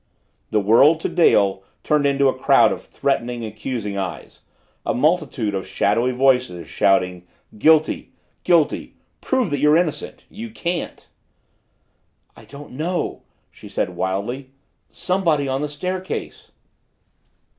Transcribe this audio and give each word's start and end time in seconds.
The 0.49 0.59
world 0.59 0.99
to 1.01 1.09
Dale 1.09 1.61
turned 1.83 2.07
into 2.07 2.27
a 2.27 2.33
crowd 2.33 2.71
of 2.71 2.83
threatening, 2.83 3.45
accusing 3.45 3.99
eyes 3.99 4.41
a 4.83 4.95
multitude 4.95 5.53
of 5.53 5.67
shadowy 5.67 6.11
voices, 6.11 6.67
shouting, 6.67 7.27
Guilty! 7.59 8.11
Guilty! 8.43 8.95
Prove 9.21 9.51
that 9.51 9.59
you're 9.59 9.77
innocent 9.77 10.25
you 10.27 10.49
can't! 10.49 11.07
"I 12.35 12.45
don't 12.45 12.71
know," 12.71 13.21
she 13.51 13.69
said 13.69 13.91
wildly. 13.95 14.49
"Somebody 14.89 15.47
on 15.47 15.61
the 15.61 15.69
staircase." 15.69 16.51